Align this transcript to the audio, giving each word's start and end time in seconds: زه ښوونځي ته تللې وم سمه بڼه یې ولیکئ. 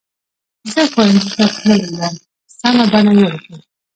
زه 0.71 0.81
ښوونځي 0.91 1.29
ته 1.37 1.43
تللې 1.55 1.89
وم 1.97 2.15
سمه 2.59 2.85
بڼه 2.91 3.11
یې 3.17 3.23
ولیکئ. 3.27 3.55